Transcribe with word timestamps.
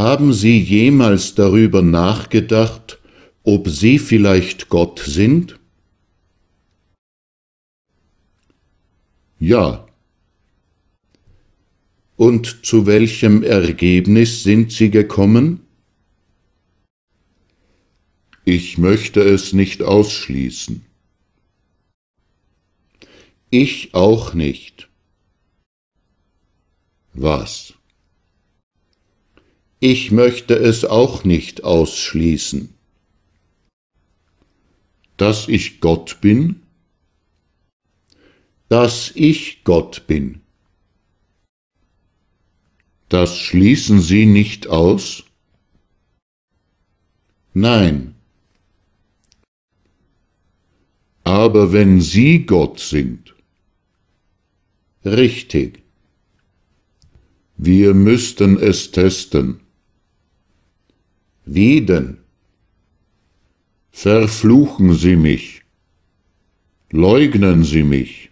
Haben 0.00 0.32
Sie 0.32 0.58
jemals 0.58 1.34
darüber 1.34 1.82
nachgedacht, 1.82 2.98
ob 3.42 3.68
Sie 3.68 3.98
vielleicht 3.98 4.70
Gott 4.70 4.98
sind? 4.98 5.60
Ja. 9.38 9.86
Und 12.16 12.64
zu 12.64 12.86
welchem 12.86 13.42
Ergebnis 13.42 14.42
sind 14.42 14.72
Sie 14.72 14.90
gekommen? 14.90 15.66
Ich 18.46 18.78
möchte 18.78 19.20
es 19.20 19.52
nicht 19.52 19.82
ausschließen. 19.82 20.82
Ich 23.50 23.92
auch 23.92 24.32
nicht. 24.32 24.88
Was? 27.12 27.74
Ich 29.82 30.12
möchte 30.12 30.54
es 30.56 30.84
auch 30.84 31.24
nicht 31.24 31.64
ausschließen. 31.64 32.74
Dass 35.16 35.48
ich 35.48 35.80
Gott 35.80 36.20
bin? 36.20 36.60
Dass 38.68 39.10
ich 39.14 39.64
Gott 39.64 40.06
bin. 40.06 40.42
Das 43.08 43.38
schließen 43.38 44.02
Sie 44.02 44.26
nicht 44.26 44.66
aus? 44.66 45.24
Nein. 47.54 48.14
Aber 51.24 51.72
wenn 51.72 52.02
Sie 52.02 52.44
Gott 52.44 52.80
sind, 52.80 53.34
richtig. 55.06 55.82
Wir 57.56 57.94
müssten 57.94 58.58
es 58.58 58.90
testen. 58.90 59.60
Wie 61.52 61.80
denn? 61.80 62.18
Verfluchen 63.90 64.94
Sie 64.94 65.16
mich. 65.16 65.62
Leugnen 66.92 67.64
Sie 67.64 67.82
mich. 67.82 68.30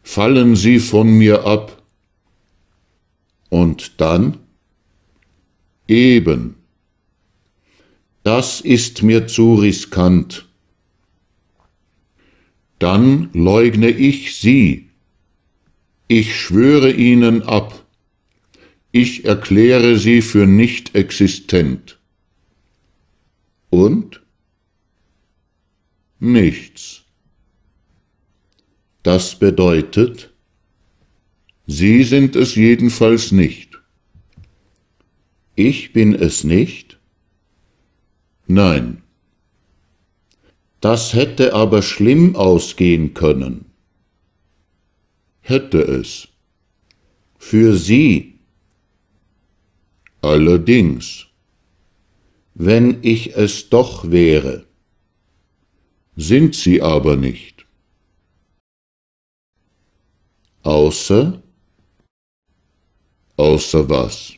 Fallen 0.00 0.54
Sie 0.54 0.78
von 0.78 1.10
mir 1.18 1.44
ab. 1.44 1.82
Und 3.48 4.00
dann? 4.00 4.38
Eben. 5.88 6.54
Das 8.22 8.60
ist 8.60 9.02
mir 9.02 9.26
zu 9.26 9.56
riskant. 9.56 10.48
Dann 12.78 13.30
leugne 13.32 13.90
ich 13.90 14.36
Sie. 14.36 14.90
Ich 16.06 16.36
schwöre 16.36 16.92
Ihnen 16.92 17.42
ab. 17.42 17.84
Ich 18.92 19.24
erkläre 19.24 19.96
sie 19.96 20.20
für 20.20 20.46
nicht 20.46 20.94
existent. 20.94 21.98
Und? 23.70 24.22
Nichts. 26.18 27.04
Das 29.02 29.38
bedeutet, 29.38 30.30
Sie 31.66 32.02
sind 32.02 32.34
es 32.34 32.56
jedenfalls 32.56 33.30
nicht. 33.30 33.80
Ich 35.54 35.92
bin 35.92 36.16
es 36.16 36.42
nicht? 36.42 36.98
Nein. 38.48 39.02
Das 40.80 41.14
hätte 41.14 41.54
aber 41.54 41.82
schlimm 41.82 42.34
ausgehen 42.34 43.14
können. 43.14 43.66
Hätte 45.42 45.80
es. 45.80 46.26
Für 47.38 47.76
Sie 47.76 48.39
Allerdings, 50.22 51.26
wenn 52.54 52.98
ich 53.02 53.36
es 53.36 53.70
doch 53.70 54.10
wäre, 54.10 54.66
sind 56.16 56.54
sie 56.54 56.82
aber 56.82 57.16
nicht. 57.16 57.66
Außer, 60.62 61.42
außer 63.36 63.88
was? 63.88 64.34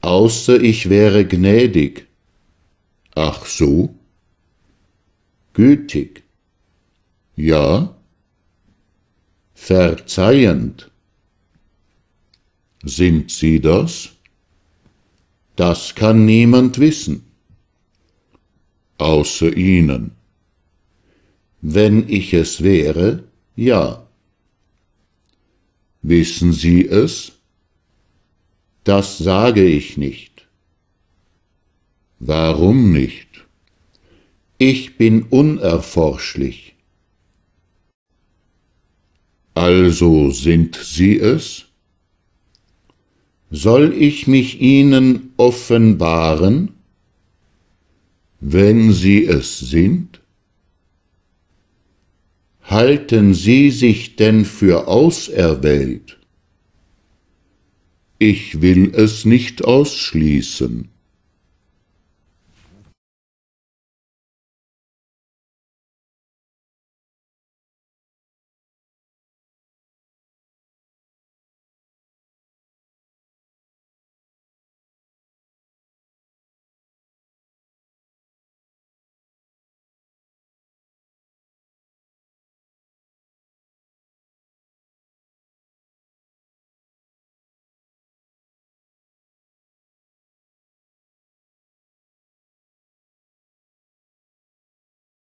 Außer 0.00 0.60
ich 0.60 0.88
wäre 0.88 1.26
gnädig. 1.26 2.06
Ach 3.16 3.44
so? 3.44 3.94
Gütig. 5.52 6.22
Ja? 7.34 7.96
Verzeihend. 9.54 10.92
Sind 12.82 13.30
Sie 13.30 13.60
das? 13.60 14.10
Das 15.56 15.94
kann 15.94 16.24
niemand 16.24 16.78
wissen, 16.78 17.24
außer 18.98 19.56
Ihnen. 19.56 20.12
Wenn 21.60 22.08
ich 22.08 22.32
es 22.32 22.62
wäre, 22.62 23.24
ja. 23.56 24.06
Wissen 26.02 26.52
Sie 26.52 26.86
es? 26.86 27.32
Das 28.84 29.18
sage 29.18 29.64
ich 29.64 29.96
nicht. 29.96 30.46
Warum 32.20 32.92
nicht? 32.92 33.44
Ich 34.58 34.96
bin 34.96 35.24
unerforschlich. 35.24 36.76
Also 39.54 40.30
sind 40.30 40.76
Sie 40.76 41.18
es? 41.18 41.67
Soll 43.50 43.94
ich 43.94 44.26
mich 44.26 44.60
ihnen 44.60 45.32
offenbaren, 45.38 46.72
wenn 48.40 48.92
sie 48.92 49.24
es 49.24 49.58
sind? 49.58 50.20
Halten 52.62 53.32
sie 53.32 53.70
sich 53.70 54.16
denn 54.16 54.44
für 54.44 54.86
auserwählt? 54.86 56.18
Ich 58.18 58.60
will 58.60 58.92
es 58.94 59.24
nicht 59.24 59.64
ausschließen. 59.64 60.90